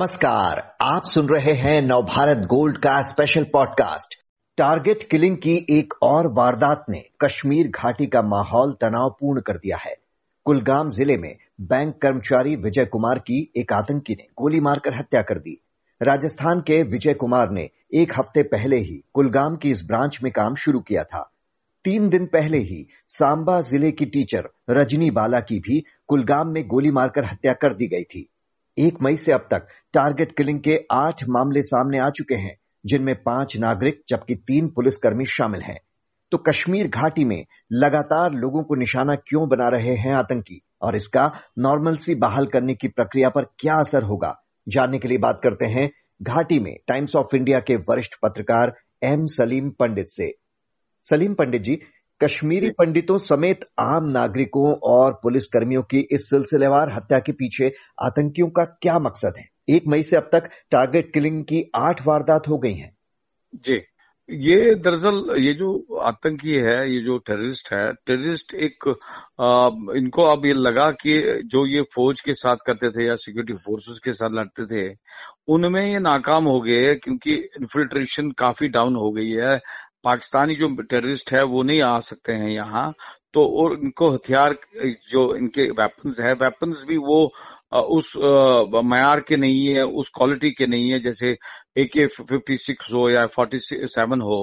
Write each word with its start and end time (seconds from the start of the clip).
नमस्कार, 0.00 0.58
आप 0.82 1.04
सुन 1.04 1.26
रहे 1.28 1.52
हैं 1.52 1.80
नवभारत 1.82 2.38
गोल्ड 2.38 2.76
का 2.78 3.00
स्पेशल 3.02 3.44
पॉडकास्ट 3.44 4.14
टारगेट 4.58 5.02
किलिंग 5.02 5.36
की 5.36 5.54
एक 5.70 5.94
और 6.02 6.26
वारदात 6.32 6.84
ने 6.90 7.02
कश्मीर 7.20 7.68
घाटी 7.68 8.06
का 8.06 8.22
माहौल 8.22 8.72
तनावपूर्ण 8.72 9.40
कर 9.40 9.56
दिया 9.56 9.76
है। 9.76 9.94
कुलगाम 10.46 10.90
ज़िले 10.90 11.16
में 11.16 11.36
बैंक 11.62 11.94
कर्मचारी 12.02 12.56
विजय 12.56 12.84
कुमार 12.84 13.18
की 13.18 13.42
एक 13.56 13.72
आतंकी 13.72 14.14
ने 14.14 14.26
गोली 14.36 14.60
मारकर 14.60 14.94
हत्या 14.94 15.22
कर 15.22 15.38
दी। 15.38 15.58
राजस्थान 16.00 16.60
के 16.60 16.82
विजय 16.82 17.14
कुमार 17.14 17.50
ने 17.50 17.68
एक 17.94 18.18
हफ़्ते 18.18 18.42
पहले 18.48 18.78
ही 18.78 19.00
कुलगाम 19.14 19.56
की 19.56 19.70
इस 19.70 19.84
ब्रांच 19.86 20.18
में 20.22 20.32
काम 20.32 20.54
शुरू 20.54 20.80
किया 20.80 21.04
था। 21.04 21.22
तीन 21.84 22.08
दिन 22.08 22.26
पहले 22.26 22.58
ही 22.58 22.86
सांबा 23.10 23.60
ज़िले 23.62 23.92
की 23.92 24.06
टीचर 24.06 24.50
रजनी 24.70 25.10
बाला 25.10 25.40
की 25.40 25.60
भी 25.60 25.84
कुलगाम 26.08 26.48
में 26.48 26.66
गोली 26.66 26.90
मारकर 26.90 27.24
हत्या 27.24 27.52
कर 27.52 27.74
दी 27.74 27.86
गई 27.86 28.04
थी। 28.04 28.28
एक 28.78 28.98
मई 29.02 29.16
से 29.16 29.32
अब 29.32 29.48
तक 29.50 29.66
टारगेट 29.92 30.36
किलिंग 30.36 30.60
के 30.60 30.80
आठ 30.92 31.24
मामले 31.28 31.62
सामने 31.62 31.98
आ 31.98 32.08
चुके 32.08 32.34
हैं, 32.34 32.56
जिनमें 32.86 33.14
पाँच 33.14 33.56
नागरिक 33.56 34.02
जबकि 34.08 34.34
तीन 34.34 34.68
पुलिसकर्मी 34.68 35.24
शामिल 35.24 35.60
हैं। 35.60 35.80
तो 36.32 36.38
कश्मीर 36.38 36.88
घाटी 36.88 37.24
में 37.24 37.46
लगातार 37.72 38.32
लोगों 38.32 38.62
को 38.62 38.74
निशाना 38.74 39.14
क्यों 39.14 39.48
बना 39.48 39.68
रहे 39.68 39.94
हैं 39.94 40.12
आतंकी? 40.12 40.62
और 40.82 40.96
इसका 40.96 41.32
नॉर्मलसी 41.58 42.14
बहाल 42.14 42.46
करने 42.46 42.74
की 42.74 42.88
प्रक्रिया 42.88 43.28
पर 43.28 43.44
क्या 43.44 43.74
असर 43.74 44.02
होगा? 44.02 44.44
जानने 44.68 44.98
के 44.98 45.08
लिए 45.08 45.18
बात 45.18 45.40
करते 45.42 45.66
हैं 45.66 45.90
घाटी 46.22 46.58
में 46.58 46.76
टाइम्स 46.86 47.16
ऑफ़ 47.16 47.36
इंडिया 47.36 47.60
के 47.60 47.76
वरिष्ठ 47.76 48.12
पत्रकार 48.22 48.76
एम 49.02 49.26
सलीम 49.26 49.70
पंडित 49.70 50.06
से। 50.08 50.34
सलीम 51.04 51.34
पंडित 51.34 51.62
जी 51.62 51.78
कश्मीरी 52.22 52.70
पंडितों 52.70 53.18
समेत 53.18 53.60
आम 53.78 54.10
नागरिकों 54.10 54.72
और 54.82 55.12
पुलिसकर्मियों 55.22 55.82
की 55.82 56.00
इस 56.10 56.28
सिलसिलेवार 56.30 56.92
हत्या 56.92 57.18
के 57.18 57.32
पीछे 57.32 57.72
आतंकियों 58.02 58.48
का 58.48 58.64
क्या 58.82 58.98
मकसद 58.98 59.34
है? 59.38 59.44
एक 59.68 59.82
मई 59.88 60.02
से 60.02 60.16
अब 60.16 60.28
तक 60.32 60.50
टारगेट 60.70 61.12
किलिंग 61.14 61.44
की 61.44 61.70
आठ 61.74 62.06
वारदात 62.06 62.48
हो 62.48 62.58
गई 62.58 62.72
हैं। 62.72 62.96
जी 63.54 63.80
ये 64.28 64.74
दरअसल 64.74 65.40
ये 65.40 65.52
जो 65.52 65.98
आतंकी 65.98 66.54
है 66.54 66.94
ये 66.94 67.00
जो 67.00 67.16
टेररिस्ट 67.18 67.72
है 67.72 67.92
टेररिस्ट 67.92 68.54
एक 68.54 68.88
आ, 69.40 69.68
इनको 69.96 70.22
अब 70.22 70.46
ये 70.46 70.52
लगा 70.52 70.90
कि 70.90 71.42
जो 71.46 71.66
ये 71.66 71.82
फौज 71.94 72.20
के 72.20 72.34
साथ 72.34 72.56
करते 72.66 72.90
थे 72.90 73.06
या 73.06 73.14
सिक्योरिटी 73.14 73.54
फोर्सेस 73.54 73.98
के 74.04 74.12
साथ 74.12 74.30
लड़ते 74.32 74.66
थे 74.66 74.96
उनमें 75.48 75.92
ये 75.92 75.98
नाकाम 75.98 76.44
हो 76.44 76.60
गए 76.60 76.94
क्योंकि 76.94 77.34
इन्फिल्ट्रेशन 77.60 78.30
काफ़ी 78.30 78.68
डाउन 78.68 78.96
हो 78.96 79.10
गई 79.10 79.30
है। 79.30 79.58
पाकिस्तानी 80.04 80.54
जो 80.54 80.68
टेररिस्ट 80.82 81.32
है, 81.32 81.42
वो 81.44 81.62
नहीं 81.62 81.82
आ 81.82 81.98
सकते 82.00 82.32
हैं 82.32 82.50
यहाँ। 82.50 82.92
तो 83.34 83.44
और 83.62 83.78
इनको 83.78 84.10
हथियार, 84.10 84.56
जो 85.10 85.34
इनके 85.36 85.70
वेपन्स 85.70 86.20
है 86.20 86.32
वेपन्स 86.34 86.82
भी 86.84 86.96
वो 86.96 87.32
उस 87.72 88.12
मैार 88.84 89.20
के 89.28 89.36
नहीं 89.36 89.66
है, 89.66 89.82
उस 89.84 90.08
क्वालिटी 90.16 90.50
के 90.50 90.66
नहीं 90.66 90.90
है, 90.90 90.98
जैसे 91.02 91.36
ए 91.78 91.84
के 91.86 92.06
फिफ्टी 92.06 92.56
सिक्स 92.56 92.86
हो 92.92 93.08
या 93.10 93.24
फोर्टी 93.34 93.58
सेवन 93.62 94.20
हो, 94.20 94.38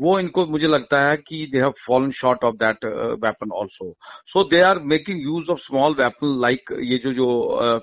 वो 0.00 0.18
इनको 0.20 0.46
मुझे 0.46 0.66
लगता 0.66 1.00
है 1.08 1.16
कि 1.18 1.46
they 1.52 1.58
have 1.58 1.72
fallen 1.86 2.10
short 2.20 2.44
of 2.44 2.54
that 2.62 2.84
weapon 3.24 3.52
also 3.58 3.90
so 4.28 4.44
they 4.50 4.60
are 4.62 4.78
making 4.92 5.20
use 5.22 5.50
of 5.52 5.58
small 5.60 5.94
weapon 6.00 6.38
like 6.42 6.72
ये 6.82 6.98
जो 7.04 7.12
जो 7.14 7.28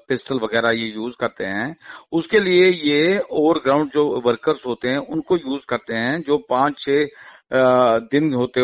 पिस्टल 0.10 0.40
वगैरह 0.44 0.72
ये 0.82 0.88
यूज़ 0.96 1.14
करते 1.20 1.46
हैं, 1.46 1.76
उसके 2.12 2.40
लिए 2.40 2.70
ये 2.70 3.20
ओवर 3.32 3.60
ग्राउंड 3.66 3.92
जो 3.94 4.06
वर्कर्स 4.26 4.66
होते 4.68 4.90
हैं, 4.90 4.98
उनको 4.98 5.38
यूज़ 5.38 5.62
करते 5.70 5.96
हैं 5.96 6.22
जो 6.28 6.38
पाँच 6.50 6.80
छह 6.80 7.06
दिन 7.52 8.34
होते 8.34 8.62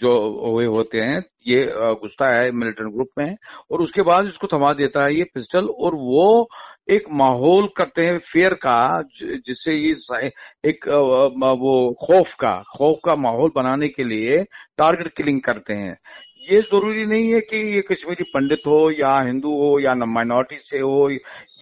जो 0.00 0.12
हुए 0.52 0.66
होते 0.66 0.98
हैं, 0.98 1.18
ये 1.48 1.62
घुसता 1.94 2.28
है 2.34 2.50
मिलिटेंट 2.52 2.92
ग्रुप 2.92 3.08
में 3.18 3.36
और 3.70 3.82
उसके 3.82 4.02
बाद 4.02 4.26
इसको 4.26 4.46
थमा 4.46 4.72
देता 4.74 5.02
है 5.02 5.14
ये 5.16 5.24
पिस्टल 5.34 5.66
और 5.68 5.94
वो 5.94 6.48
एक 6.90 7.04
माहौल 7.12 7.66
करते 7.76 8.02
हैं 8.02 8.18
फेयर 8.24 8.54
का 8.64 8.78
जिससे 9.18 9.72
ये 9.74 10.28
एक 10.68 10.88
वो 10.88 11.74
खौफ 12.06 12.34
का 12.40 12.52
खौफ 12.76 12.98
का 13.04 13.16
माहौल 13.22 13.50
बनाने 13.56 13.88
के 13.88 14.04
लिए 14.04 14.38
टारगेट 14.78 15.08
किलिंग 15.16 15.40
करते 15.40 15.74
हैं। 15.74 15.96
ये 16.46 16.60
ज़रूरी 16.62 17.04
नहीं 17.06 17.32
है 17.32 17.40
कि 17.42 17.56
ये 17.74 17.80
कश्मीरी 17.82 18.24
पंडित 18.34 18.66
हो 18.66 18.78
या 18.92 19.18
हिंदू 19.20 19.50
हो 19.52 19.78
या 19.80 19.94
माइनॉरिटी 20.06 20.56
से 20.60 20.78
हो, 20.78 21.08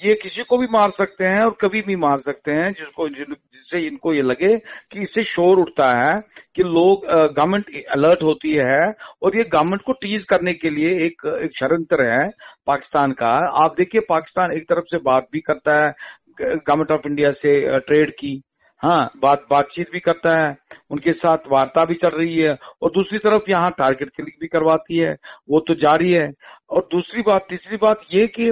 ये 0.04 0.14
किसी 0.22 0.42
को 0.44 0.58
भी 0.58 0.66
मार 0.72 0.90
सकते 0.92 1.24
हैं 1.24 1.42
और 1.42 1.56
कभी 1.60 1.80
भी 1.82 1.96
मार 1.96 2.18
सकते 2.20 2.52
हैं, 2.52 2.72
जिसको 2.72 3.08
जिससे 3.08 3.78
इनको 3.86 4.12
ये 4.14 4.22
लगे 4.22 4.56
कि 4.92 5.02
इससे 5.02 5.22
शोर 5.24 5.60
उठता 5.60 5.90
है 5.94 6.20
कि 6.56 6.62
लोग 6.64 7.06
गवर्नमेंट 7.06 7.70
अलर्ट 7.92 8.22
होती 8.22 8.52
है 8.56 8.78
और 9.22 9.36
ये 9.38 9.44
गवर्नमेंट 9.52 9.82
को 9.82 9.92
टीज 10.02 10.24
करने 10.26 10.54
के 10.54 10.70
लिए 10.70 10.90
एक 11.06 11.26
एक 11.34 11.56
षडयंत्र 11.58 12.10
है 12.10 12.28
पाकिस्तान 12.66 13.12
का। 13.12 13.34
आप 13.64 13.74
देखिए, 13.78 14.00
पाकिस्तान 14.08 14.52
एक 14.56 14.68
तरफ़ 14.68 14.84
से 14.90 14.98
बात 15.04 15.28
भी 15.32 15.40
करता 15.42 15.84
है 15.84 15.92
गवर्नमेंट 16.40 16.90
ऑफ़ 16.92 17.08
इंडिया 17.08 17.30
से 17.34 17.60
ट्रेड 17.80 18.10
की। 18.12 18.40
हाँ। 18.84 19.10
बात, 19.22 19.46
बातचीत 19.50 19.86
भी 19.92 20.00
करता 20.00 20.30
है, 20.42 20.56
उनके 20.90 21.12
साथ 21.12 21.36
वार्ता 21.48 21.84
भी 21.84 21.94
चल 21.94 22.08
रही 22.08 22.38
है, 22.38 22.56
और 22.82 22.90
दूसरी 22.90 23.18
तरफ़ 23.18 23.50
यहाँ 23.50 23.70
टारगेट 23.78 24.10
क्लिक 24.10 24.34
भी 24.40 24.46
करवाती 24.46 24.98
है, 24.98 25.16
वो 25.50 25.60
तो 25.60 25.74
जारी 25.74 26.12
है। 26.12 26.32
और 26.70 26.88
दूसरी 26.92 27.22
बात, 27.22 27.46
तीसरी 27.48 27.76
बात 27.76 28.00
ये 28.14 28.26
कि 28.26 28.48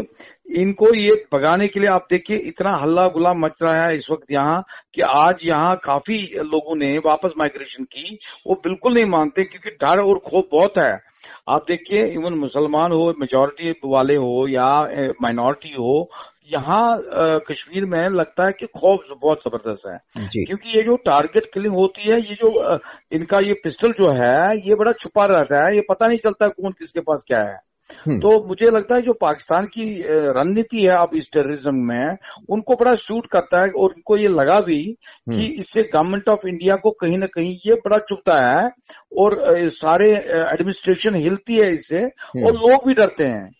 इनको 0.56 0.94
ये 0.94 1.24
भगाने 1.32 1.68
के 1.68 1.80
लिए 1.80 1.88
आप 1.88 2.06
देखिए, 2.10 2.36
इतना 2.36 2.76
हल्ला 2.76 3.06
गुला 3.08 3.32
मच 3.34 3.52
रहा 3.62 3.86
है 3.86 3.96
इस 3.96 4.10
वक्त 4.10 4.32
यहाँ, 4.32 4.64
कि 4.94 5.02
आज 5.02 5.38
यहाँ 5.44 5.76
काफ़ी 5.84 6.18
लोगों 6.36 6.76
ने 6.76 6.98
वापस 6.98 7.32
माइग्रेशन 7.38 7.84
की, 7.84 8.18
वो 8.46 8.54
बिल्कुल 8.54 8.94
नहीं 8.94 9.04
मानते, 9.04 9.44
क्योंकि 9.44 9.70
डर 9.70 10.00
और 10.00 10.18
खौफ 10.18 10.44
बहुत 10.52 10.78
है। 10.78 10.92
आप 11.48 11.64
देखिए 11.68 12.04
इवन 12.06 12.34
मुसलमान 12.34 12.92
हो 12.92 13.14
मेजोरिटी 13.18 13.74
वाले 13.84 14.16
हो, 14.16 14.46
या 14.48 14.82
माइनॉरिटी 15.22 15.74
हो 15.74 16.10
यहाँ 16.48 17.40
कश्मीर 17.42 17.84
में 17.86 18.08
लगता 18.10 18.46
है 18.46 18.52
कि 18.52 18.66
खौफ 18.74 19.04
बहुत 19.12 19.42
ज़बरदस्त 19.42 19.88
है 19.88 20.28
क्योंकि 20.28 20.76
ये 20.76 20.82
जो 20.82 20.96
टारगेट 21.04 21.46
किलिंग 21.54 21.74
होती 21.74 22.08
है 22.08 22.20
ये 22.20 22.34
जो 22.36 22.78
इनका 23.12 23.38
ये 23.40 23.54
पिस्टल 23.64 23.92
जो 23.98 24.10
है 24.12 24.56
ये 24.58 24.74
बड़ा 24.74 24.92
छुपा 24.94 25.26
रहता 25.28 25.66
है 25.66 25.74
ये 25.74 25.82
पता 25.90 26.06
नहीं 26.06 26.18
चलता 26.20 26.48
कौन 26.50 26.72
किसके 26.72 27.00
पास 27.02 27.24
क्या 27.26 27.42
है 27.42 27.58
हम्म। 27.90 28.18
तो 28.18 28.30
मुझे 28.46 28.70
लगता 28.70 28.94
है 28.94 29.02
जो 29.02 29.12
पाकिस्तान 29.12 29.66
की 29.66 29.84
रणनीति 30.32 30.82
है 30.82 30.96
अब 30.96 31.10
इस 31.14 31.30
टेररिज्म 31.32 31.84
में 31.86 32.16
उनको 32.50 32.74
बड़ा 32.74 32.94
शूट 32.96 33.26
करता 33.26 33.60
है 33.60 33.70
और 33.72 33.90
उनको 33.90 34.16
ये 34.16 34.28
लगा 34.30 34.60
भी 34.60 34.82
कि 34.82 35.30
हम्म। 35.30 35.60
इससे 35.60 35.82
गवर्नमेंट 35.84 36.28
ऑफ़ 36.28 36.46
इंडिया 36.48 36.76
को 36.76 36.90
कहीं 37.00 37.18
ना 37.18 37.26
कहीं 37.26 37.56
ये 37.66 37.74
बड़ा 37.84 37.98
चुभता 38.04 38.40
है 38.42 38.68
और 39.18 39.40
सारे 39.72 40.12
एडमिनिस्ट्रेशन 40.12 41.14
हिलती 41.16 41.56
है 41.56 41.72
इससे 41.72 42.00
हम्म। 42.00 42.46
और 42.46 42.56
लोग 42.58 42.86
भी 42.86 42.94
डरते 42.94 43.26
हैं 43.26 43.50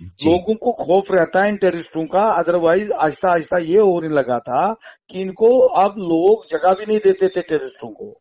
लोगों 0.00 0.54
को 0.54 0.72
खौफ 0.72 1.10
रहता 1.12 1.42
है 1.42 1.48
इन 1.48 1.56
टेररिस्टों 1.56 2.04
का 2.04 2.22
अदरवाइज़ 2.32 2.92
आहिस्ता 2.92 3.30
आहिस्ता 3.30 3.58
ये 3.58 3.78
होने 3.78 4.08
लगा 4.08 4.38
था 4.38 4.62
कि 5.10 5.20
इनको 5.20 5.58
अब 5.76 5.94
लोग 5.98 6.46
जगह 6.50 6.72
भी 6.72 6.86
नहीं 6.88 6.98
देते 6.98 7.28
थे 7.28 7.40
टेररिस्टों 7.40 7.90
को। 7.90 8.12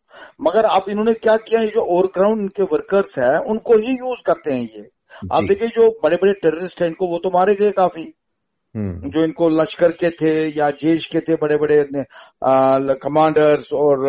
मगर 0.42 0.66
अब 0.66 0.90
इन्होंने 0.90 1.14
क्या 1.14 1.36
किया 1.38 1.62
ये 1.62 1.68
जो 1.68 1.82
ओवरग्राउंड 1.98 2.42
इनके 2.42 2.64
वर्कर्स 2.64 3.20
है 3.20 3.38
उनको 3.50 3.78
ही 3.78 3.94
यूज़ 3.94 4.24
करते 4.26 4.54
हैं 4.54 4.62
ये। 4.62 4.88
आप 5.34 5.44
देखिए 5.44 5.68
जो 5.68 5.90
बड़े 6.04 6.16
बड़े 6.16 6.34
टेररिस्ट 6.34 6.82
हैं 6.82 6.88
इनको 6.90 7.08
वो 7.08 7.18
तो 7.18 7.30
मारे 7.30 7.56
गए 7.56 7.72
काफ़ी। 7.72 8.14
हम्म। 8.76 9.10
जो 9.10 9.24
इनको 9.24 9.48
लश्कर 9.50 9.92
के 9.94 10.10
थे 10.12 10.34
या 10.58 10.70
जेश 10.72 11.06
के 11.06 11.20
थे 11.20 11.36
बड़े 11.36 11.58
बड़े 11.58 11.84
कमांडर्स 13.04 13.74
और 13.74 14.06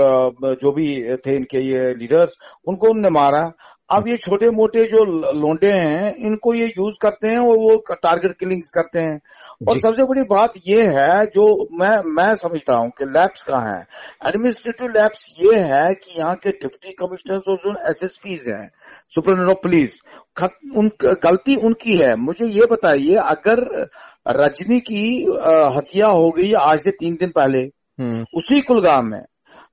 जो 0.63 0.73
भी 0.73 1.17
थे 1.17 1.35
इनके 1.37 1.59
ये 1.59 1.93
लीडर्स 1.95 2.37
उनको 2.69 2.91
उनने 2.91 3.09
मारा। 3.11 3.43
अब 3.93 4.07
ये 4.09 4.17
छोटे 4.17 4.49
मोटे 4.51 4.85
जो 4.89 5.05
लोंडे 5.41 5.71
हैं 5.71 6.15
इनको 6.27 6.53
ये 6.55 6.67
यूज़ 6.69 6.99
करते 7.03 7.29
हैं 7.29 7.39
और 7.39 7.57
वो 7.59 7.77
टारगेट 7.93 8.37
किलिंग्स 8.39 8.71
करते 8.71 9.01
हैं। 9.01 9.21
और 9.69 9.79
सबसे 9.79 10.05
बड़ी 10.05 10.23
बात 10.31 10.53
ये 10.67 10.83
है 10.89 11.25
जो 11.35 11.47
मैं 11.81 11.91
मैं 12.17 12.35
समझता 12.35 12.75
हूँ 12.75 12.91
कि 12.99 13.05
लैब्स 13.07 13.43
कहाँ 13.45 13.65
है। 13.69 14.29
एडमिनिस्ट्रेटिव 14.29 14.89
लैब्स 14.93 15.29
ये 15.41 15.59
है 15.73 15.85
कि 15.95 16.19
यहाँ 16.19 16.35
के 16.37 16.51
डिप्टी 16.53 16.93
कमिश्नर 17.01 17.43
और 17.49 17.57
जो 17.65 17.75
एस 17.91 18.03
एस 18.05 18.17
पीज 18.25 18.49
हैं 18.49 18.71
सुप्रीम 19.15 19.49
ऑफ़ 19.51 19.59
पुलिस 19.63 19.99
उन 20.77 20.91
गलती 21.03 21.57
उनकी 21.67 21.97
है। 21.99 22.15
मुझे 22.19 22.47
ये 22.49 22.67
बताइए 22.71 23.15
अगर 23.25 23.65
रजनी 24.39 24.79
की 24.81 25.05
हत्या 25.77 26.07
हो 26.09 26.31
गई 26.31 26.53
आज 26.61 26.81
से 26.81 26.91
तीन 26.91 27.15
दिन 27.21 27.31
पहले 27.37 27.61
हम्म। 27.99 28.25
उसी 28.37 28.61
कुलगाम 28.63 29.07
में 29.07 29.23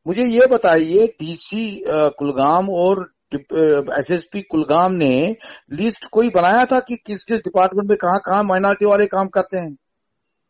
मुझे 0.07 0.25
ये 0.25 0.45
बताइए 0.47 1.07
डीसी 1.19 1.65
कुलगाम 1.87 2.69
और 2.79 3.09
एसएसपी 3.35 4.41
कुलगाम 4.41 4.91
ने 4.91 5.35
लिस्ट 5.71 6.05
कोई 6.11 6.29
बनाया 6.29 6.65
था 6.65 6.79
कि 6.79 6.95
किस 6.95 7.23
किस 7.23 7.39
डिपार्टमेंट 7.39 7.89
में 7.89 7.97
कहाँ 7.97 8.19
कहाँ 8.19 8.43
माइनॉरिटी 8.43 8.85
वाले 8.85 9.05
काम 9.05 9.27
करते 9.27 9.57
हैं 9.57 9.77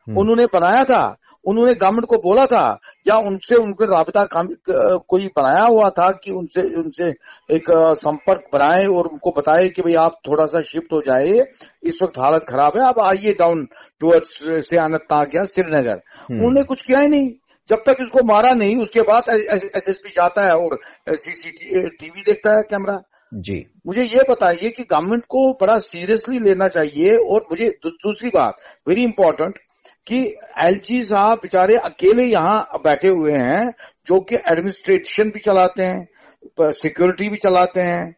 हम्म। 0.08 0.18
उन्होंने 0.18 0.46
बनाया 0.46 0.84
था 0.84 1.18
उन्होंने 1.46 1.74
गवर्नमेंट 1.74 2.06
को 2.06 2.18
बोला 2.18 2.46
था 2.46 2.80
या 3.08 3.18
उनसे 3.18 3.56
उनके 3.56 3.86
रबता 3.86 4.28
कोई 4.98 5.28
बनाया 5.28 5.64
हुआ 5.64 5.90
था 5.90 6.12
कि 6.12 6.31
उनसे 6.31 6.62
उनसे 6.62 7.10
एक 7.50 7.70
संपर्क 7.96 8.44
बनाए 8.54 8.86
और 8.86 9.08
उनको 9.08 9.32
बताए 9.32 9.70
कि 9.70 9.82
भाई 9.82 9.94
आप 9.94 10.20
थोड़ा 10.28 10.46
सा 10.46 10.62
शिफ्ट 10.62 10.94
हो 10.94 11.02
जाए 11.02 11.44
इस 11.84 12.00
वक्त 12.04 12.18
हालत 12.18 12.46
खराब 12.50 12.78
है 12.78 12.84
आप 12.84 13.00
आइए 13.00 13.34
डाउन 13.34 13.68
टूवर्ड्स 14.00 14.68
से 14.70 14.78
आनत 14.78 15.08
गया 15.14 15.46
श्रीनगर। 15.46 16.02
उन्होंने 16.32 16.64
कुछ 16.64 16.82
किया 16.84 17.00
ही 17.00 17.08
नहीं 17.08 17.32
जब 17.69 17.83
तक 17.86 17.98
इसको 18.01 18.24
मारा 18.24 18.54
नहीं 18.54 18.77
उसके 18.77 19.01
बाद 19.01 19.30
एसएसपी 19.75 20.10
जाता 20.10 20.45
है 20.45 20.56
और 20.56 20.80
सीसीटीवी 21.10 22.21
देखता 22.21 22.56
है 22.56 22.62
कैमरा 22.62 23.01
जी। 23.33 23.66
मुझे 23.88 24.04
ये 24.04 24.21
बताइए 24.30 24.69
कि 24.69 24.83
गवर्नमेंट 24.83 25.24
को 25.24 25.54
बड़ा 25.54 25.77
सीरियसली 25.80 26.39
लेना 26.39 26.68
चाहिए 26.68 27.16
और 27.16 27.45
मुझे 27.51 27.69
दूसरी 27.86 28.30
बात 28.30 28.56
वेरी 28.88 29.04
इंपॉर्टेंट 29.04 29.60
कि 30.07 30.36
एलजी 30.66 31.04
साहब 31.04 31.38
बेचारे 31.38 31.75
अकेले 31.75 32.24
यहाँ 32.24 32.69
बैठे 32.83 33.07
हुए 33.07 33.33
हैं 33.33 33.72
जो 34.07 34.19
कि 34.19 34.36
एडमिनिस्ट्रेशन 34.36 35.30
भी 35.30 35.39
चलाते 35.39 35.83
हैं 35.83 36.72
सिक्योरिटी 36.72 37.30
भी 37.30 37.38
चलाते 37.38 37.81
हैं। 37.81 38.15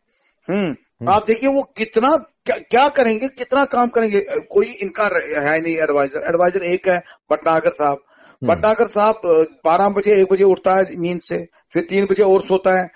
हम्म, 0.49 0.65
हम्म। 0.65 1.09
आप 1.09 1.25
देखिए 1.27 1.49
वो 1.49 1.61
कितना 1.77 2.15
क्या, 2.45 2.57
क्या 2.57 2.87
करेंगे 2.89 3.27
कितना 3.27 3.65
काम 3.65 3.87
करेंगे? 3.87 4.21
कोई 4.51 4.65
इनका 4.81 5.03
है 5.47 5.61
नहीं 5.61 5.75
एडवाइजर 5.77 6.23
एडवाइजर 6.27 6.63
एक 6.63 6.87
है 6.87 6.97
भटनागर 7.31 7.71
साहब। 7.71 8.01
हम्म। 8.41 8.53
भटनागर 8.53 8.87
साहब 8.87 9.21
बारह 9.65 9.89
बजे 9.91 10.13
एक 10.21 10.31
बजे 10.31 10.43
उठता 10.45 10.75
है 10.75 10.95
नींद 10.97 11.19
से 11.21 11.37
फिर 11.73 11.83
तीन 11.89 12.05
बजे 12.05 12.23
और 12.23 12.41
सोता 12.43 12.77
है 12.79 12.87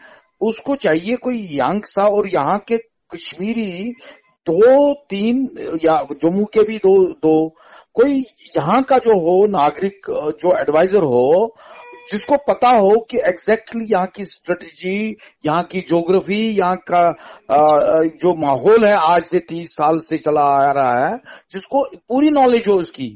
उसको 0.41 0.75
चाहिए 0.77 1.15
कोई 1.17 1.41
यंग 1.53 1.83
सा 1.85 2.07
और 2.09 2.27
यहाँ 2.29 2.57
के 2.67 2.77
कश्मीरी 3.13 3.93
दो 4.47 4.93
तीन 5.09 5.47
या 5.83 6.01
जम्मू 6.13 6.45
के 6.53 6.63
भी 6.63 6.77
दो 6.77 6.97
दो 7.23 7.37
कोई 7.95 8.19
यहाँ 8.57 8.81
का 8.83 8.97
जो 8.97 9.19
हो 9.19 9.45
नागरिक 9.49 10.09
जो 10.41 10.57
एडवाइजर 10.57 11.03
हो 11.05 11.55
जिसको 12.11 12.37
पता 12.47 12.69
हो 12.69 12.99
कि 13.01 13.17
एग्जैक्टली 13.19 13.79
exactly 13.79 13.91
यहाँ 13.91 14.07
की 14.15 14.25
स्ट्रेटजी 14.25 14.97
यहाँ 15.45 15.63
की 15.63 15.79
ज्योग्राफी 15.81 16.41
यहाँ 16.49 16.75
का 16.91 18.09
जो 18.17 18.33
माहौल 18.37 18.85
है 18.85 18.93
आज 18.97 19.23
से 19.23 19.39
तीस 19.49 19.75
साल 19.75 19.99
से 19.99 20.17
चला 20.17 20.41
आ 20.41 20.71
रहा 20.71 21.07
है 21.07 21.17
जिसको 21.51 21.83
पूरी 22.09 22.29
नॉलेज 22.31 22.67
हो 22.67 22.75
उसकी 22.79 23.09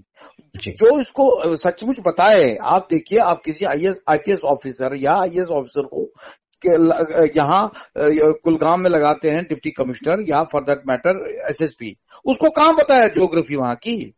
जो। 0.56 1.00
इसको 1.02 1.56
सचमुच 1.56 2.00
बताए 2.00 2.56
आप 2.66 2.88
देखिए 2.92 3.20
आप 3.20 3.42
किसी 3.46 3.66
आईपीएस 3.66 4.40
ऑफिसर 4.44 4.96
या 4.96 5.14
आईएएस 5.14 5.48
ऑफिसर 5.48 5.88
को 5.94 6.12
यहाँ 7.36 7.72
कुलगाम 8.44 8.82
में 8.82 8.90
लगाते 8.90 9.30
हैं 9.30 9.44
डिप्टी 9.44 9.72
कमिश्नर 9.72 10.26
या 10.30 10.44
फॉर 10.44 10.64
दैट 10.64 10.82
मैटर 10.88 11.26
एसएसपी 11.50 11.96
उसको 12.26 12.50
कहाँ 12.50 12.76
बताया 12.76 13.08
ज्योग्राफी 13.08 13.56
वहाँ 13.56 13.76
की? 13.76 14.16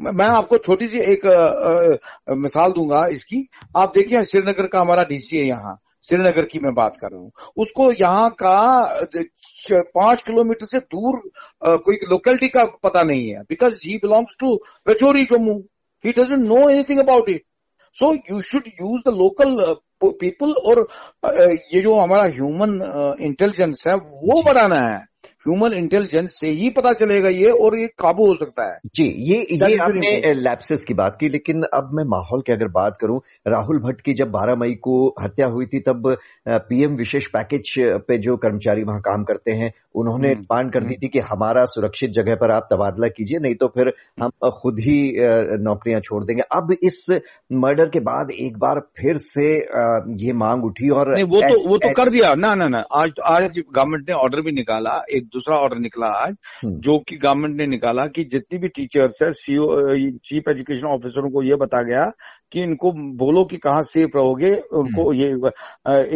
मैं 0.00 0.26
आपको 0.26 0.58
छोटी 0.58 0.86
सी 0.88 0.98
एक 1.12 1.26
आ, 1.26 2.32
आ, 2.32 2.34
मिसाल 2.34 2.72
दूँगा 2.72 3.06
इसकी। 3.06 3.48
आप 3.76 3.92
देखिए 3.94 4.22
श्रीनगर 4.24 4.66
का 4.66 4.80
हमारा 4.80 5.02
डीसी 5.04 5.36
है 5.38 5.44
यहाँ। 5.44 5.80
श्रीनगर 6.06 6.44
की 6.44 6.58
मैं 6.60 6.72
बात 6.74 6.96
कर 7.00 7.10
रहा 7.10 7.20
हूँ। 7.20 7.30
उसको 7.56 7.90
यहाँ 7.92 8.28
का 8.42 8.56
पाँच 9.94 10.22
किलोमीटर 10.22 10.66
से 10.66 10.78
दूर 10.78 11.20
कोई 11.84 11.96
लोकेलिटी 12.10 12.48
का 12.48 12.64
पता 12.84 13.02
नहीं 13.02 13.28
है 13.28 13.42
because 13.48 13.80
he 13.86 13.96
belongs 14.02 14.36
to 14.40 14.54
Rajouri 14.88 15.24
Jammu 15.30 15.54
he 16.04 16.12
doesn't 16.12 16.40
know 16.40 16.68
anything 16.68 17.00
about 17.00 17.28
it 17.28 17.42
so 17.96 18.12
you 18.30 18.40
should 18.42 18.66
use 18.80 19.08
the 19.08 19.14
local 19.16 19.56
people 20.04 20.52
और 20.68 20.86
ये 21.74 21.80
जो 21.80 21.94
हमारा 21.98 22.28
ह्यूमन 22.30 22.72
इंटेलिजेंस 23.22 23.84
है 23.88 23.94
वो 23.94 24.42
बढ़ाना 24.44 24.80
है। 24.86 24.98
ह्यूमन 25.46 25.72
इंटेलिजेंस 25.74 26.38
से 26.40 26.48
ही 26.50 26.70
पता 26.70 26.92
चलेगा 26.94 27.28
ये 27.28 27.50
और 27.64 27.78
ये 27.78 27.86
काबू 27.98 28.26
हो 28.26 28.34
सकता 28.34 28.66
है। 28.66 28.78
जी 28.94 29.04
ये 29.30 29.40
ये 29.52 29.76
आपने 29.78 30.32
लैप्सेस 30.34 30.84
की 30.84 30.94
बात 30.94 31.16
की 31.20 31.28
लेकिन 31.28 31.62
अब 31.74 31.90
मैं 31.94 32.04
माहौल 32.08 32.42
की 32.46 32.52
अगर 32.52 32.68
बात 32.72 32.96
करूँ 33.00 33.20
राहुल 33.48 33.78
भट्ट 33.78 34.00
की 34.00 34.12
जब 34.14 34.30
12 34.32 34.58
मई 34.58 34.74
को 34.82 34.96
हत्या 35.22 35.46
हुई 35.46 35.66
थी 35.66 35.80
तब 35.80 36.16
पीएम 36.48 36.96
विशेष 36.96 37.26
पैकेज 37.28 37.74
पे 38.08 38.18
जो 38.18 38.36
कर्मचारी 38.36 38.82
वहाँ 38.84 39.00
काम 39.00 39.24
करते 39.24 39.52
हैं 39.52 39.72
उन्होंने 39.94 40.28
हम्म, 40.28 40.40
डिमांड 40.40 40.72
कर 40.72 40.80
दी 40.80 40.94
हम्म। 40.94 41.02
थी 41.02 41.08
कि 41.08 41.18
हमारा 41.24 41.64
सुरक्षित 41.64 42.10
जगह 42.10 42.34
पर 42.34 42.50
आप 42.50 42.68
तबादला 42.72 43.08
कीजिए 43.08 43.38
नहीं 43.38 43.54
तो 43.54 43.66
फिर 43.68 43.92
हम 44.22 44.30
खुद 44.60 44.78
ही 44.78 44.96
नौकरियाँ 45.64 46.00
छोड़ 46.00 46.22
देंगे। 46.24 46.42
अब 46.52 46.72
इस 46.82 47.06
मर्डर 47.64 47.88
के 47.88 48.00
बाद 48.00 48.30
एक 48.30 48.56
बार 48.58 48.80
फिर 48.98 49.18
से 49.18 49.46
ये 50.24 50.32
मांग 50.34 50.64
उठी 50.64 50.88
और 50.90 51.10
वो 51.24 51.40
तो 51.40 51.68
वो 51.68 51.78
तो 51.78 51.92
कर 51.94 52.10
दिया। 52.10 52.34
ना 52.34 52.54
ना 52.54 52.68
ना 52.68 52.84
आज 52.94 53.20
आज 53.26 53.58
गवर्नमेंट 53.58 54.08
ने 54.08 54.14
ऑर्डर 54.16 54.40
भी 54.40 54.52
निकाला। 54.52 54.96
एक 55.14 55.26
दूसरा 55.26 55.56
ऑर्डर 55.58 55.78
निकला 55.78 56.06
आज 56.16 56.34
हम्म। 56.64 56.78
जो 56.80 56.98
कि 56.98 57.16
गवर्नमेंट 57.16 57.56
ने 57.56 57.66
निकाला 57.66 58.06
कि 58.08 58.24
जितनी 58.24 58.58
भी 58.58 58.68
टीचर्स 58.70 59.22
है 59.22 59.30
सीओ 59.34 59.66
चीफ 60.24 60.48
एजुकेशन 60.48 60.86
ऑफिसरों 60.88 61.30
को 61.30 61.42
यह 61.42 61.56
बता 61.56 61.82
गया 61.82 62.10
कि 62.52 62.62
इनको 62.62 62.92
बोलो 63.16 63.44
कि 63.44 63.56
कहाँ 63.56 63.82
सेफ़ 63.84 64.16
रहोगे 64.16 64.52
उनको 64.74 65.04
हम्म। 65.04 65.20
ये 65.20 65.28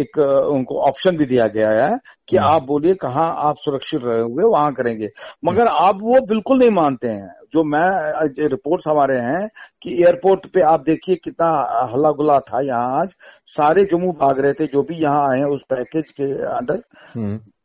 एक 0.01 0.19
उनको 0.51 0.81
ऑप्शन 0.83 1.17
भी 1.17 1.27
दिया 1.27 1.47
गया 1.49 1.71
है 1.73 1.99
कि 2.29 2.37
हम्म। 2.37 2.47
आप 2.47 2.63
बोलिए 2.65 2.95
कहाँ 2.99 3.35
आप 3.49 3.57
सुरक्षित 3.59 4.01
रहोगे 4.05 4.45
वहाँ 4.49 4.73
करेंगे 4.73 5.09
मगर 5.45 5.67
आप 5.79 5.99
वो 6.03 6.21
बिल्कुल 6.27 6.59
नहीं 6.59 6.71
मानते 6.73 7.09
हैं 7.09 7.38
जो 7.53 7.65
मैं 7.67 8.49
रिपोर्ट्स 8.49 8.89
हमारे 8.89 9.17
हैं 9.21 9.49
कि 9.83 9.93
एयरपोर्ट 9.97 10.47
पे 10.55 10.63
आप 10.65 10.85
देखिए 10.87 11.17
कितना 11.25 11.49
हल्ला 11.93 12.11
गुला 12.13 12.39
था 12.43 12.61
यहाँ 12.63 13.01
आज। 13.01 13.15
सारे 13.51 13.85
जम्मू 13.85 14.13
भाग 14.21 14.41
रहे 14.41 14.53
थे 14.55 14.67
जो 14.69 14.83
भी 14.83 15.03
यहाँ 15.03 15.29
आए 15.29 15.39
हैं 15.39 15.47
उस 15.47 15.63
पैकेज 15.71 16.11
के 16.13 16.33
अंडर 16.49 16.83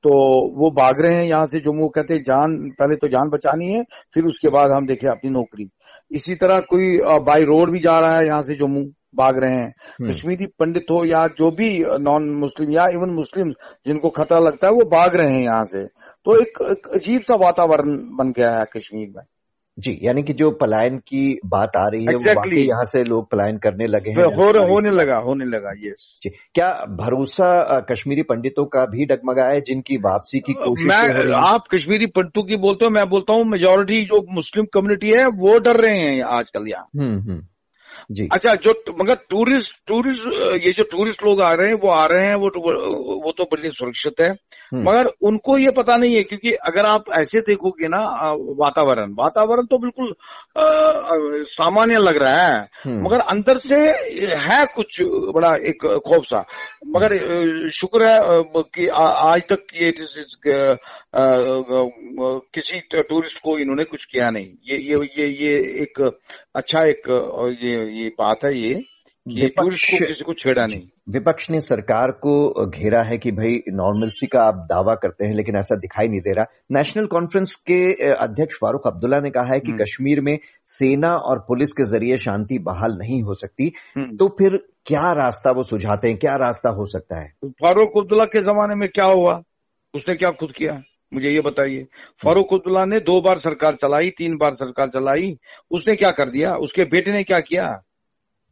तो 0.03 0.13
वो 0.56 0.69
भाग 0.71 1.01
रहे 1.01 1.15
हैं 1.15 1.25
यहाँ 1.25 1.45
से 1.47 1.59
जम्मू 1.62 1.88
कहते 1.89 2.18
जान 2.21 2.57
पहले 2.80 2.95
तो 2.95 3.07
जान 3.09 3.30
बचानी 3.30 3.68
है 3.68 3.83
फिर 4.13 4.24
उसके 4.25 4.50
बाद 4.50 4.71
हम 4.71 4.88
देखे 4.88 5.07
अपनी 5.07 5.30
नौकरी। 5.31 5.69
इसी 6.12 6.36
तरह 6.36 6.59
कोई 6.69 6.97
बाई 7.25 7.44
रोड 7.45 7.71
भी 7.71 7.79
जा 7.79 7.97
रहा 8.00 8.18
है 8.18 8.25
यहाँ 8.25 8.41
से 8.41 8.56
जम्मू 8.56 8.83
भाग 9.15 9.38
रहे 9.39 9.53
हैं। 9.53 9.74
हम्म। 10.00 10.09
कश्मीरी 10.09 10.45
पंडित 10.59 10.86
हो 10.91 11.03
या 11.06 11.25
जो 11.38 11.50
भी 11.51 11.69
नॉन 12.01 12.29
मुस्लिम 12.38 12.71
या 12.71 12.88
इवन 12.94 13.09
मुस्लिम 13.12 13.51
जिनको 13.86 14.09
खतरा 14.12 14.39
लगता 14.39 14.68
है 14.68 14.74
वो 14.74 14.86
भाग 14.91 15.15
रहे 15.15 15.33
हैं 15.33 15.44
यहाँ 15.44 15.63
से। 15.65 15.86
तो 15.86 16.36
एक, 16.36 16.57
एक 16.71 16.88
अजीब 16.95 17.21
सा 17.21 17.36
वातावरण 17.38 17.97
बन 18.18 18.31
गया 18.31 18.51
है 18.57 18.65
कश्मीर 18.75 19.07
में। 19.15 19.24
जी 19.77 19.97
यानी 20.01 20.23
कि 20.23 20.33
जो 20.33 20.49
पलायन 20.51 20.97
की 20.97 21.39
बात 21.45 21.77
आ 21.77 21.87
रही 21.87 22.05
है 22.05 22.13
exactly. 22.13 22.57
वो 22.57 22.63
यहाँ 22.63 22.83
से 22.83 23.03
लोग 23.03 23.29
पलायन 23.31 23.57
करने 23.57 23.87
लगे 23.87 24.09
हैं 24.09 24.25
हो, 24.25 24.49
होने 24.67 24.91
लगा 24.91 25.17
होने 25.17 25.45
लगा 25.45 25.71
यस 25.77 26.19
जी 26.23 26.29
क्या 26.29 26.69
भरोसा 26.99 27.79
कश्मीरी 27.89 28.23
पंडितों 28.23 28.65
का 28.65 28.85
भी 28.85 29.05
डगमगा 29.05 29.45
है 29.45 29.61
जिनकी 29.61 29.97
वापसी 29.97 30.39
की 30.39 30.53
कोशिश 30.53 30.87
मैं 30.87 31.33
आप 31.37 31.63
कश्मीरी 31.73 32.05
पंडितों 32.09 32.43
की 32.43 32.57
बोलते 32.57 32.85
हो 32.85 32.91
मैं 32.91 33.07
बोलता 33.09 33.33
हूँ 33.33 33.45
मेजोरिटी 33.45 34.03
जो 34.05 34.25
मुस्लिम 34.33 34.65
कम्युनिटी 34.73 35.09
है 35.09 35.25
वो 35.37 35.57
डर 35.59 35.79
रहे 35.79 35.97
हैं 35.97 36.21
आजकल 36.33 36.67
यहाँ 36.67 36.87
हम्म, 36.97 37.19
हम्म। 37.19 37.41
जी। 38.13 38.27
अच्छा 38.33 38.54
जो 38.63 38.74
मगर 39.01 39.15
टूरिस्ट 39.30 39.75
टूरिस्ट 39.88 40.27
ये 40.65 40.71
जो 40.71 40.83
टूरिस्ट 40.92 41.24
लोग 41.25 41.42
आ 41.42 41.51
रहे 41.54 41.68
हैं 41.68 41.75
वो 41.83 41.89
आ 41.89 42.06
रहे 42.06 42.25
हैं 42.27 42.36
वो 42.36 42.50
वो 43.24 43.31
तो 43.38 43.44
बड़े 43.51 43.69
सुरक्षित 43.69 44.21
है। 44.21 44.30
हम्म। 44.30 44.81
मगर 44.81 45.10
उनको 45.21 45.57
ये 45.57 45.71
पता 45.77 45.95
नहीं 45.98 46.15
है 46.15 46.24
क्योंकि 46.24 46.51
अगर 46.69 46.86
आप 46.86 47.04
ऐसे 47.19 47.39
देखोगे 47.48 47.88
ना 47.88 48.00
वातावरण 48.60 49.13
वातावरण 49.19 49.65
तो 49.65 49.77
बिल्कुल 49.77 50.13
सामान्य 51.51 51.98
लग 52.00 52.18
रहा 52.24 52.45
है। 52.45 52.60
हम्म। 52.86 53.06
मगर 53.06 53.19
अंदर 53.33 53.57
से 53.60 53.80
है 54.45 54.65
कुछ 54.75 55.01
बड़ा 55.36 55.56
एक 55.69 55.86
खौफ 56.07 56.25
सा। 56.25 56.45
मगर 56.95 57.18
शुक्र 57.74 58.07
है 58.07 58.18
कि 58.75 58.88
आज 58.98 59.42
तक 59.51 59.74
ये 59.75 59.92
किसी 62.56 62.80
टूरिस्ट 62.95 63.38
को 63.38 63.57
इन्होंने 63.60 63.83
कुछ 63.83 64.05
किया 64.05 64.29
नहीं। 64.29 64.46
ये 64.70 64.77
ये 64.84 64.98
ये 65.17 65.27
ये 65.41 65.53
एक 65.84 66.00
अच्छा 66.55 66.82
एक 66.86 67.10
ये 67.62 67.75
ये 68.00 68.02
बात 68.10 68.39
है 68.45 68.57
ये 68.57 68.81
विपक्ष 69.27 69.91
को 69.91 69.98
किसी 69.98 70.24
को 70.24 70.33
छेड़ा 70.33 70.65
नहीं। 70.65 70.81
विपक्ष 71.10 71.50
ने 71.50 71.60
सरकार 71.60 72.12
को 72.12 72.65
घेरा 72.65 73.03
है 73.03 73.17
कि 73.17 73.31
भाई 73.31 73.60
नॉर्मलसी 73.69 74.27
का 74.27 74.39
आप 74.39 74.55
दावा 74.55 74.93
करते 74.93 75.25
हैं 75.25 75.36
लेकिन 75.36 75.55
ऐसा 75.55 75.77
दिखाई 75.77 76.07
नहीं 76.07 76.19
दे 76.19 76.33
रहा। 76.33 76.45
नेशनल 76.72 77.05
कॉन्फ्रेंस 77.05 77.55
के 77.55 78.12
अध्यक्ष 78.13 78.55
फारूक 78.55 78.88
अब्दुल्ला 78.88 79.19
ने 79.19 79.29
कहा 79.29 79.53
है 79.53 79.60
कि 79.60 79.72
हम्म। 79.72 79.83
कश्मीर 79.83 80.22
में 80.22 80.39
सेना 80.65 81.15
और 81.15 81.39
पुलिस 81.39 81.72
के 81.72 81.83
ज़रिए 81.83 82.17
शांति 82.17 82.60
बहाल 82.60 82.91
नहीं 82.91 83.24
हो 83.24 83.33
सकती। 83.33 83.72
हम्म। 83.98 84.17
तो 84.17 84.27
फिर 84.27 84.57
क्या 84.86 85.12
रास्ता 85.12 85.51
वो 85.51 85.62
सुझाते 85.62 86.07
हैं? 86.07 86.17
क्या 86.17 86.33
रास्ता 86.33 86.69
हो 86.69 86.86
सकता 86.86 87.22
है? 87.22 87.33
फारूक 87.45 87.98
अब्दुल्ला 87.98 88.25
के 88.25 88.41
जमाने 88.41 88.75
में 88.75 88.89
क्या 88.89 89.05
हुआ? 89.05 89.43
उसने 89.95 90.15
क्या 90.15 90.31
खुद 90.31 90.51
किया? 90.51 90.81
मुझे 91.13 91.29
ये 91.29 91.41
बताइए। 91.41 91.88
फारूक 92.24 92.48
अब्दुल्ला 92.53 92.86
ने 92.86 93.00
दो 93.00 93.22
बार 93.22 93.38
सरकार 93.38 93.75
चलाई 93.75 94.10
तीन 94.10 94.38
बार 94.38 94.53
सरकार 94.53 94.88
चलाई। 94.88 95.38
उसने 95.72 95.95
क्या 95.95 96.12
कर 96.12 96.29
दिया? 96.29 96.55
उसके 96.55 96.83
बेटे 96.83 97.12
ने 97.12 97.24
क्या 97.24 97.39
किया? 97.39 97.83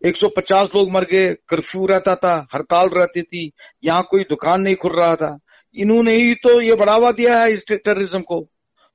150 0.01 0.75
लोग 0.75 0.91
मर 0.91 1.03
गए 1.12 1.34
कर्फ्यू 1.50 1.86
रहता 1.88 2.15
था 2.15 2.36
हड़ताल 2.53 2.89
रहती 2.89 3.22
थी 3.22 3.51
यहाँ 3.86 4.03
कोई 4.12 4.24
दुकान 4.29 4.62
नहीं 4.62 4.75
खुल 4.75 5.00
रहा 5.00 5.15
था। 5.15 5.38
इन्होंने 5.77 6.15
ही 6.15 6.34
तो 6.43 6.60
ये 6.62 6.75
बढ़ावा 6.75 7.12
दिया 7.12 7.38
है 7.39 7.51
इस 7.53 7.65
टेररिज्म 7.67 8.22
को। 8.22 8.39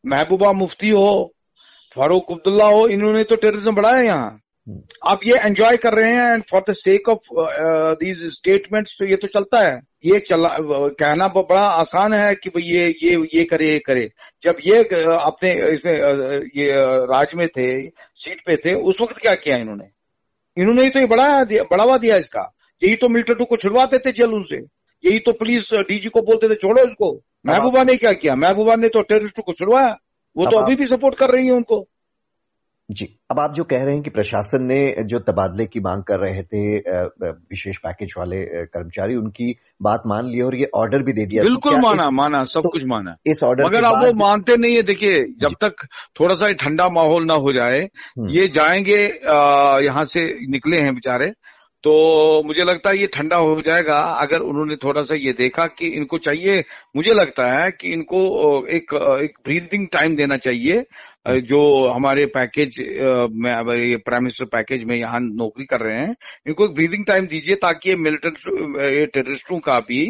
महबूबा 0.04 0.52
मुफ्ती 0.54 0.88
हो 0.90 1.32
फारूक 1.96 2.32
अब्दुल्ला 2.32 2.66
हो 2.68 2.86
इन्होंने 2.88 3.22
तो 3.24 3.36
टेररिज्म 3.36 3.74
बढ़ाया 3.74 4.02
यहाँ। 4.02 4.38
आप 5.06 5.20
ये 5.26 5.36
एंजॉय 5.38 5.76
कर 5.76 5.94
रहे 5.94 6.12
हैं 6.12 6.32
and 6.32 6.42
for 6.50 6.62
the 6.68 6.72
sake 6.74 7.08
of 7.08 7.28
these 7.98 8.24
statements 8.34 8.96
तो 8.98 9.04
ये 9.06 9.16
तो 9.16 9.26
चलता 9.28 9.60
है। 9.60 9.80
ये 10.04 10.18
चला 10.20 10.48
कहना 10.60 11.28
बड़ा 11.30 11.60
आसान 11.60 12.14
है 12.14 12.34
कि 12.34 12.50
भाई 12.50 12.62
ये 12.64 12.86
ये 13.02 13.16
ये 13.34 13.44
करे 13.44 13.70
ये 13.70 13.78
करे। 13.86 14.08
जब 14.44 14.56
ये 14.66 14.78
अपने 14.78 15.52
इसमें 15.74 15.94
ये 16.56 16.70
राज 17.06 17.34
में 17.34 17.46
थे 17.48 17.68
सीट 17.88 18.40
पे 18.46 18.56
थे 18.56 18.74
उस 18.82 19.00
वक्त 19.00 19.18
क्या 19.18 19.34
किया 19.34 19.56
इन्होंने? 19.56 19.88
इन्होंने 20.58 20.82
ही 20.82 20.90
तो 20.90 21.00
ये 21.00 21.06
बढ़ाया 21.06 21.44
दिया 21.44 21.62
बढ़ावा 21.62 21.96
दिया 21.96 22.16
इसका। 22.16 22.52
यही 22.82 22.96
तो 22.96 23.08
मिलिट्री 23.08 23.44
को 23.44 23.56
छुड़वा 23.56 23.84
देते 23.84 24.12
जेल 24.12 24.30
उनसे। 24.30 24.56
यही 25.04 25.18
तो 25.18 25.32
पुलिस 25.32 25.74
डीजी 25.74 26.08
को 26.08 26.20
बोलते 26.20 26.48
थे 26.48 26.54
छोड़ो 26.54 26.82
इसको। 26.82 27.20
महबूबा 27.46 27.84
ने 27.84 27.94
क्या 27.94 28.12
किया? 28.12 28.34
महबूबा 28.34 28.76
ने 28.76 28.88
तो 28.88 29.02
टेररिस्ट 29.02 29.40
को 29.46 29.52
छुड़वाया। 29.52 29.96
वो 30.36 30.50
तो 30.50 30.58
अभी 30.58 30.76
भी 30.76 30.86
सपोर्ट 30.86 31.14
कर 31.14 31.30
रही 31.30 31.46
है 31.46 31.52
उनको। 31.52 31.88
जी 32.90 33.06
अब 33.30 33.38
आप 33.40 33.54
जो 33.54 33.64
कह 33.64 33.82
रहे 33.84 33.94
हैं 33.94 34.02
कि 34.02 34.10
प्रशासन 34.10 34.64
ने 34.64 34.78
जो 35.04 35.18
तबादले 35.18 35.64
की 35.66 35.80
मांग 35.80 36.02
कर 36.02 36.20
रहे 36.20 36.42
थे 36.42 36.60
विशेष 37.22 37.76
पैकेज 37.76 38.12
वाले 38.18 38.42
कर्मचारी 38.66 39.16
उनकी 39.16 39.50
बात 39.82 40.02
मान 40.06 40.28
ली 40.30 40.40
और 40.40 40.56
ये 40.56 40.68
ऑर्डर 40.74 41.02
भी 41.02 41.12
दे 41.12 41.24
दिया। 41.26 41.42
तो 41.42 41.48
बिल्कुल 41.48 41.80
माना 41.80 42.06
इस, 42.06 42.14
माना 42.14 42.42
सब 42.42 42.60
तो 42.60 42.68
कुछ 42.68 42.84
माना। 42.86 43.16
इस 43.26 43.42
ऑर्डर 43.44 43.64
मगर 43.64 43.84
अब 43.84 44.04
वो 44.04 44.12
मानते 44.18 44.56
नहीं 44.56 44.76
है 44.76 44.82
देखिए 44.82 45.24
जब 45.40 45.56
तक 45.60 45.86
थोड़ा 46.20 46.34
सा 46.34 46.52
ठंडा 46.52 46.88
माहौल 46.92 47.24
ना 47.24 47.34
हो 47.34 47.52
जाए 47.52 47.80
हम्म। 47.80 48.28
ये 48.30 48.46
जाएँगे 48.54 49.02
यहाँ 49.86 50.04
से 50.04 50.24
निकले 50.48 50.84
हैं 50.84 50.94
बेचारे 50.94 51.30
तो 51.84 51.92
मुझे 52.46 52.64
लगता 52.64 52.90
है 52.90 53.00
ये 53.00 53.06
ठंडा 53.06 53.36
हो 53.36 53.60
जाएगा। 53.66 53.96
अगर 54.22 54.40
उन्होंने 54.42 54.76
थोड़ा 54.76 55.02
सा 55.02 55.14
ये 55.14 55.32
देखा 55.32 55.64
कि 55.78 55.86
इनको 55.96 56.18
चाहिए 56.18 56.62
मुझे 56.96 57.12
लगता 57.14 57.46
है 57.52 57.70
कि 57.70 57.92
इनको 57.92 58.22
एक 58.68 58.94
एक 59.22 59.36
ब्रीदिंग 59.44 59.86
टाइम 59.92 60.16
देना 60.16 60.36
चाहिए 60.36 60.82
जो 61.26 61.60
हमारे 61.88 62.24
पैकेज 62.26 62.76
में 63.34 63.50
ये 63.50 63.96
प्राइम 63.96 64.22
मिनिस्टर 64.22 64.44
पैकेज 64.44 64.84
में 64.84 64.94
यहाँ 64.96 65.20
नौकरी 65.20 65.64
कर 65.64 65.80
रहे 65.80 65.98
हैं 65.98 66.14
इनको 66.46 66.64
एक 66.64 66.74
ब्रीदिंग 66.74 67.04
टाइम 67.06 67.26
दीजिए 67.26 67.54
ताकि 67.56 67.90
ये 67.90 67.96
मिलिटेंट 67.96 68.38
टेररिस्टों 69.12 69.58
का 69.60 69.78
भी 69.80 70.02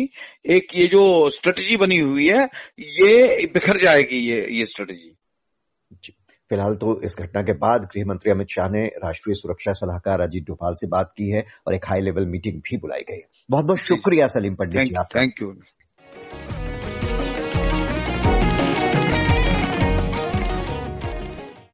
एक 0.51 0.75
ये 0.75 0.87
जो 0.87 1.05
स्ट्रेटजी 1.31 1.77
बनी 1.77 1.99
हुई 1.99 2.27
है 2.27 2.45
ये 2.99 3.47
बिखर 3.55 3.81
जाएगी 3.83 4.19
ये 4.31 4.41
ये 4.59 4.67
स्ट्रेटजी 4.67 5.13
फ़िलहाल 6.51 6.75
तो 6.75 7.01
इस 7.05 7.17
घटना 7.19 7.43
के 7.43 7.53
बाद 7.59 7.89
गृह 7.95 8.05
मंत्री 8.07 8.33
अमित 8.33 8.49
शाह 8.51 8.69
ने 8.69 8.85
राष्ट्रीय 9.05 9.35
सुरक्षा 9.35 9.73
सलाहकार 9.73 10.21
अजीत 10.21 10.45
डोभाल 10.47 10.75
से 10.75 10.87
बात 10.89 11.13
की 11.17 11.31
है 11.31 11.45
और 11.67 11.75
एक 11.75 11.89
हाई 11.89 12.01
लेवल 12.01 12.27
मीटिंग 12.27 12.61
भी 12.61 12.77
बुलाई 12.77 13.01
गई 13.11 13.21
बहुत 13.51 13.65
बहुत 13.65 13.79
शुक्रिया 13.79 14.27
सलीम 14.27 14.55
पंडित 14.55 14.85
जी 14.85 14.95
आपका। 14.95 15.21
Thank 15.21 15.43
you 15.43 15.53